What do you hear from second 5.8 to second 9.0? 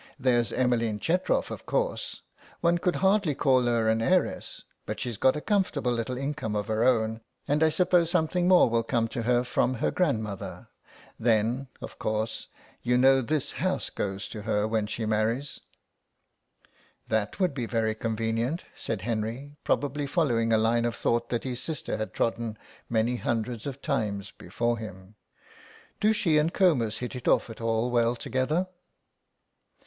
little income of her own and I suppose something more will